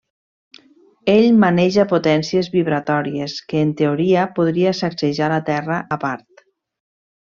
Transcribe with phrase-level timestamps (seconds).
[1.11, 6.45] Ell maneja potències vibratòries que en teoria podria sacsejar la terra a part.